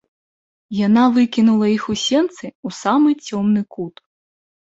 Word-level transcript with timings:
Яна 0.77 1.03
выкінула 1.17 1.67
іх 1.77 1.83
у 1.93 1.97
сенцы 2.05 2.45
ў 2.67 2.69
самы 2.81 3.09
цёмны 3.27 3.61
кут. 3.77 3.95